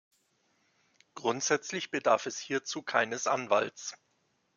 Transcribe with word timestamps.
Grundsätzlich 1.13 1.91
bedarf 1.91 2.25
es 2.25 2.39
hierzu 2.39 2.81
keines 2.81 3.27
Anwalts. 3.27 3.93